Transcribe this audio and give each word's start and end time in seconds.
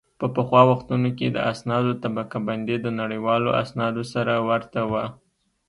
په 0.19 0.25
پخوا 0.35 0.61
وختونو 0.71 1.09
کې 1.17 1.27
د 1.31 1.37
اسنادو 1.51 1.91
طبقه 2.03 2.37
بندي 2.47 2.75
د 2.81 2.87
نړیوالو 3.01 3.49
اسنادو 3.63 4.03
سره 4.13 4.33
ورته 4.49 4.81
وه 4.91 5.05